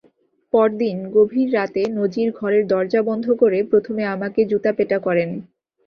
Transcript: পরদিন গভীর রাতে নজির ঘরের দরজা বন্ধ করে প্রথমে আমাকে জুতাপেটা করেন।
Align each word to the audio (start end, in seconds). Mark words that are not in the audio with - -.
পরদিন 0.53 0.97
গভীর 1.15 1.49
রাতে 1.53 1.81
নজির 1.97 2.29
ঘরের 2.35 2.63
দরজা 2.67 3.01
বন্ধ 3.09 3.25
করে 3.41 3.59
প্রথমে 3.71 4.03
আমাকে 4.15 4.41
জুতাপেটা 4.51 4.97
করেন। 4.99 5.29